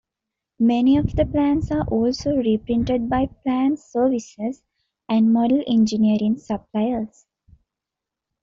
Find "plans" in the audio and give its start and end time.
1.27-1.69, 3.43-3.83